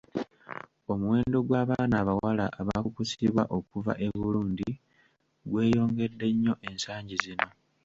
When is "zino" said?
7.23-7.47